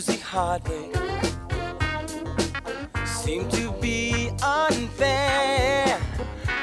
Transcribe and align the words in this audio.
music 0.00 0.22
hardly 0.22 0.90
seem 3.04 3.46
to 3.50 3.70
be 3.82 4.30
unfair. 4.42 6.00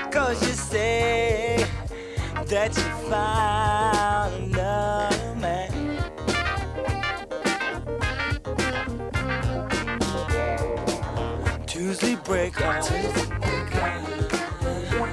Cause 0.10 0.42
you 0.42 0.54
say 0.54 1.64
that 2.48 2.76
you 2.76 2.84
found 3.12 4.34
another 4.44 5.36
man. 5.36 5.70
Tuesday 11.68 12.16
break 12.26 12.60
out. 12.62 12.90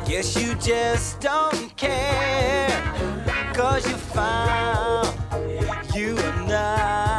Guess 0.08 0.34
you 0.40 0.54
just 0.54 1.20
don't 1.20 1.76
care. 1.76 2.70
Cause 3.52 3.86
you 3.86 3.96
found 3.96 5.08
you 5.94 6.16
are 6.16 6.48
not 6.48 7.13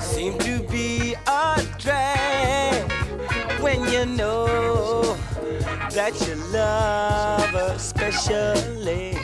seem 0.00 0.36
to 0.38 0.58
be 0.68 1.14
a 1.28 1.62
drag 1.78 2.90
when 3.60 3.80
you 3.92 4.04
know 4.04 5.16
that 5.90 6.12
you 6.26 6.34
love 6.52 7.54
especially. 7.54 9.16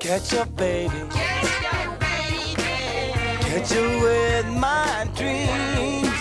Catch 0.00 0.34
up, 0.34 0.56
baby. 0.56 1.02
Catch 3.48 3.72
you 3.72 4.00
with 4.00 4.46
my 4.46 5.06
dreams. 5.14 6.18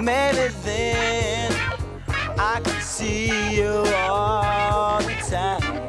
Maybe 0.00 0.48
then 0.64 1.52
I 2.38 2.60
can 2.64 2.80
see 2.80 3.56
you 3.56 3.84
all 3.94 5.07
inside. 5.30 5.87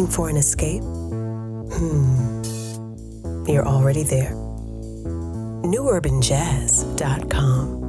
looking 0.00 0.14
for 0.14 0.30
an 0.30 0.36
escape? 0.36 0.82
Hmm, 1.74 3.44
you're 3.46 3.66
already 3.66 4.02
there. 4.02 4.32
NewUrbanJazz.com 5.62 7.79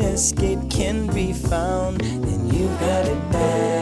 escape 0.00 0.70
can 0.70 1.06
be 1.08 1.32
found, 1.32 2.00
then 2.00 2.46
you've 2.52 2.80
got 2.80 3.06
it 3.06 3.32
bad. 3.32 3.79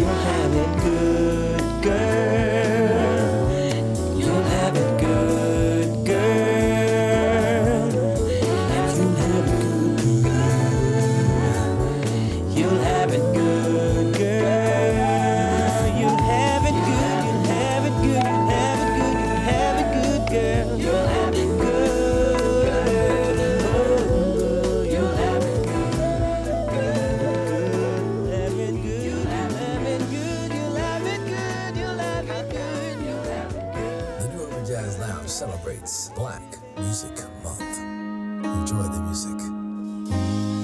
You'll 0.00 0.08
have 0.08 0.54
it, 0.54 0.82
good, 0.82 1.82
girl. 1.82 2.49
Jazz 34.90 34.98
Lounge 34.98 35.28
celebrates 35.28 36.10
Black 36.16 36.42
Music 36.76 37.16
Month. 37.44 37.78
Enjoy 38.44 38.82
the 38.82 39.00
music. 39.02 40.59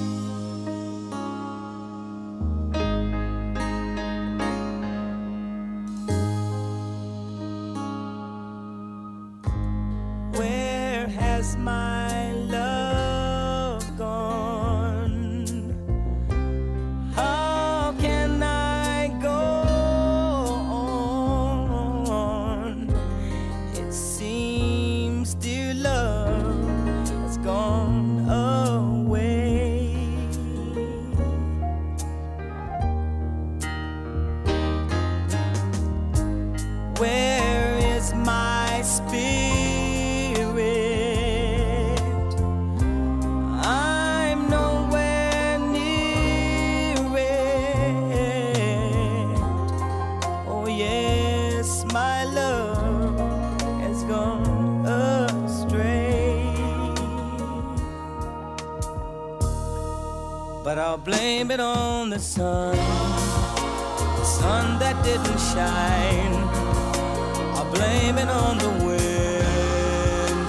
It 67.79 68.29
on 68.29 68.59
the 68.59 68.71
wind 68.85 69.43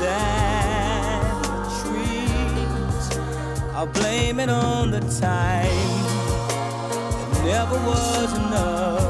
and 0.01 1.39
the 1.43 1.59
trees. 1.79 3.19
I'll 3.73 3.87
blame 3.87 4.39
it 4.39 4.49
on 4.49 4.91
the 4.91 5.01
time. 5.19 5.67
It 7.31 7.43
never 7.43 7.75
was 7.85 8.33
enough. 8.33 9.06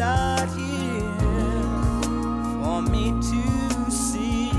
Not 0.00 0.48
here 0.56 1.02
for 2.62 2.80
me 2.80 3.12
to 3.20 3.42
see? 3.90 4.50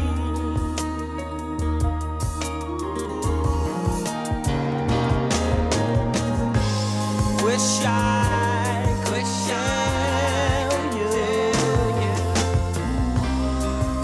Wish 7.43 7.83
I 7.83 8.85
could 9.03 9.25
tell 9.47 10.71
you 10.99 11.09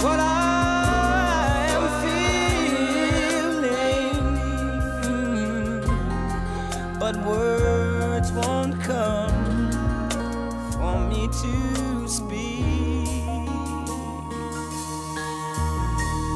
what 0.04 0.19
I 0.19 0.26
am 1.78 1.86
feeling, 3.62 3.80
but 7.00 7.15
words 7.17 8.32
won't 8.32 8.82
come 8.82 9.26
to 11.27 12.07
speak. 12.07 13.43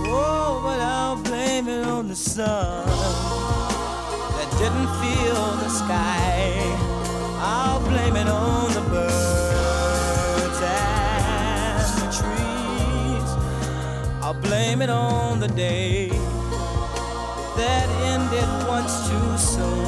Oh, 0.08 0.62
but 0.64 0.80
I'll 0.82 1.16
blame 1.16 1.68
it 1.68 1.86
on 1.86 2.08
the 2.10 2.16
sun 2.16 2.86
that 4.36 4.50
didn't 4.60 4.90
feel 5.02 5.56
the 5.64 5.70
sky. 5.70 6.52
I'll 7.40 7.80
blame 7.80 8.16
it 8.18 8.28
on 8.28 8.74
the 8.74 8.82
birds 8.90 10.62
and 10.62 11.88
the 12.02 12.08
trees. 12.20 13.30
I'll 14.22 14.42
blame 14.42 14.82
it 14.82 14.90
on 14.90 15.40
the 15.40 15.48
day 15.48 16.10
that 17.58 17.88
ended 18.14 18.68
once 18.68 19.08
too 19.08 19.38
soon. 19.38 19.88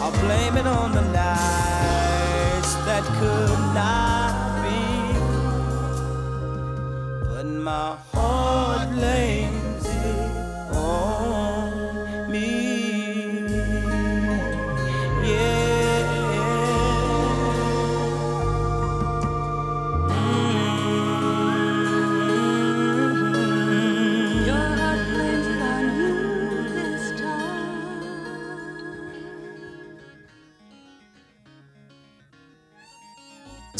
I'll 0.00 0.12
blame 0.24 0.56
it 0.56 0.66
on 0.66 0.92
the 0.92 1.02
nights 1.12 1.99
that 3.02 3.18
could 3.18 3.74
not 3.74 4.19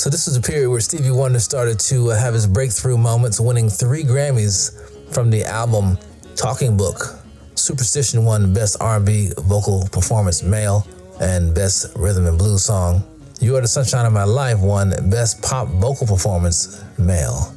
So 0.00 0.08
this 0.08 0.26
was 0.26 0.34
a 0.34 0.40
period 0.40 0.70
where 0.70 0.80
Stevie 0.80 1.10
Wonder 1.10 1.40
started 1.40 1.78
to 1.80 2.12
uh, 2.12 2.18
have 2.18 2.32
his 2.32 2.46
breakthrough 2.46 2.96
moments, 2.96 3.38
winning 3.38 3.68
three 3.68 4.02
Grammys 4.02 4.72
from 5.12 5.28
the 5.28 5.44
album 5.44 5.98
Talking 6.36 6.74
Book. 6.74 7.18
Superstition 7.54 8.24
won 8.24 8.54
Best 8.54 8.78
R&B 8.80 9.32
Vocal 9.36 9.86
Performance 9.92 10.42
Male 10.42 10.86
and 11.20 11.54
Best 11.54 11.94
Rhythm 11.96 12.24
and 12.24 12.38
Blues 12.38 12.64
Song. 12.64 13.04
You 13.42 13.56
Are 13.56 13.60
the 13.60 13.68
Sunshine 13.68 14.06
of 14.06 14.14
My 14.14 14.24
Life 14.24 14.58
won 14.60 14.94
Best 15.10 15.42
Pop 15.42 15.68
Vocal 15.68 16.06
Performance 16.06 16.82
Male. 16.96 17.54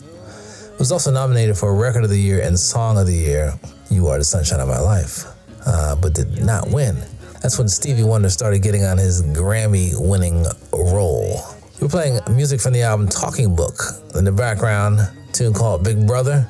It 0.73 0.79
was 0.79 0.91
also 0.91 1.11
nominated 1.11 1.57
for 1.57 1.73
Record 1.73 2.03
of 2.03 2.09
the 2.09 2.19
Year 2.19 2.41
and 2.41 2.59
Song 2.59 2.97
of 2.97 3.07
the 3.07 3.15
Year, 3.15 3.53
You 3.89 4.09
Are 4.09 4.17
the 4.17 4.25
Sunshine 4.25 4.59
of 4.59 4.67
My 4.67 4.81
Life, 4.81 5.27
uh, 5.65 5.95
but 5.95 6.13
did 6.13 6.43
not 6.43 6.69
win. 6.71 6.97
That's 7.41 7.57
when 7.57 7.69
Stevie 7.69 8.03
Wonder 8.03 8.29
started 8.29 8.61
getting 8.61 8.83
on 8.83 8.97
his 8.97 9.23
Grammy 9.23 9.93
winning 9.97 10.45
roll. 10.73 11.41
We're 11.83 11.89
playing 11.89 12.21
music 12.29 12.61
from 12.61 12.71
the 12.71 12.83
album 12.83 13.09
Talking 13.09 13.57
Book. 13.57 13.83
In 14.15 14.23
the 14.23 14.31
background, 14.31 15.01
tune 15.33 15.53
called 15.53 15.83
Big 15.83 16.07
Brother, 16.07 16.43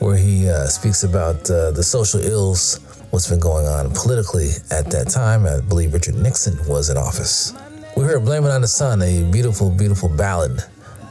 where 0.00 0.16
he 0.16 0.50
uh, 0.50 0.64
speaks 0.64 1.04
about 1.04 1.48
uh, 1.48 1.70
the 1.70 1.84
social 1.84 2.18
ills, 2.18 2.80
what's 3.10 3.30
been 3.30 3.38
going 3.38 3.68
on 3.68 3.94
politically 3.94 4.48
at 4.72 4.90
that 4.90 5.08
time. 5.08 5.46
I 5.46 5.60
believe 5.60 5.94
Richard 5.94 6.16
Nixon 6.16 6.58
was 6.66 6.90
in 6.90 6.96
office. 6.96 7.52
We 7.96 8.02
heard 8.02 8.24
Blame 8.24 8.44
It 8.44 8.50
on 8.50 8.60
the 8.60 8.66
Sun, 8.66 9.02
a 9.02 9.22
beautiful, 9.30 9.70
beautiful 9.70 10.08
ballad 10.08 10.60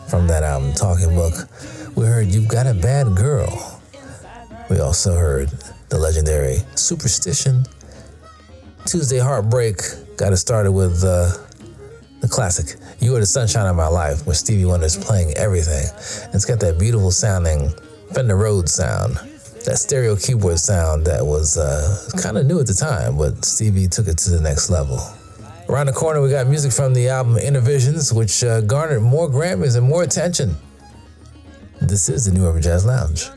from 0.10 0.28
that 0.28 0.44
album, 0.44 0.74
Talking 0.74 1.16
Book. 1.16 1.48
We 1.96 2.08
heard 2.08 2.28
You've 2.28 2.50
Got 2.50 2.68
a 2.68 2.74
Bad 2.74 3.16
Girl. 3.16 3.82
We 4.70 4.82
also 4.82 5.16
heard 5.16 5.48
the 5.88 5.98
legendary 5.98 6.58
Superstition. 6.76 7.64
Tuesday 8.84 9.20
Heartbreak 9.20 9.78
got 10.18 10.34
it 10.34 10.38
started 10.38 10.74
with 10.74 11.06
uh, 11.06 11.32
the 12.26 12.34
classic 12.34 12.80
You 13.00 13.16
Are 13.16 13.20
the 13.20 13.26
Sunshine 13.26 13.68
of 13.68 13.76
My 13.76 13.88
Life, 13.88 14.26
where 14.26 14.34
Stevie 14.34 14.66
Wonder's 14.66 14.98
playing 14.98 15.34
everything. 15.38 15.86
It's 16.34 16.46
got 16.46 16.60
that 16.62 16.80
beautiful 16.80 17.12
sounding 17.12 17.70
Fender 18.14 18.36
Rhodes 18.36 18.74
sound, 18.74 19.16
that 19.66 19.78
stereo 19.78 20.16
keyboard 20.16 20.58
sound 20.58 21.06
that 21.06 21.24
was 21.24 21.58
uh, 21.58 22.10
kind 22.20 22.38
of 22.38 22.48
new 22.48 22.60
at 22.60 22.66
the 22.66 22.74
time, 22.74 23.18
but 23.18 23.46
Stevie 23.46 23.88
took 23.88 24.08
it 24.08 24.18
to 24.20 24.32
the 24.32 24.42
next 24.42 24.72
level. 24.72 24.98
Around 25.70 25.86
the 25.88 25.94
corner, 25.94 26.20
we 26.20 26.32
got 26.32 26.48
music 26.48 26.72
from 26.72 26.96
the 26.96 27.10
album 27.10 27.36
Innervisions, 27.36 28.12
which 28.12 28.44
uh, 28.44 28.62
garnered 28.62 29.04
more 29.04 29.30
Grammys 29.30 29.78
and 29.78 29.88
more 29.88 30.02
attention. 30.02 30.56
This 31.80 32.10
is 32.10 32.26
the 32.26 32.32
New 32.32 32.48
Urban 32.48 32.62
Jazz 32.62 32.86
Lounge. 32.86 33.30